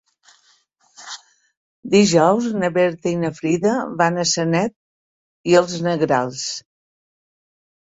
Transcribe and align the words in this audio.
Dijous 1.95 2.47
na 2.63 2.71
Berta 2.79 3.13
i 3.17 3.21
na 3.25 3.31
Frida 3.41 3.75
van 4.01 4.19
a 4.23 4.27
Sanet 4.33 4.75
i 5.53 5.57
els 5.63 5.79
Negrals. 5.93 6.45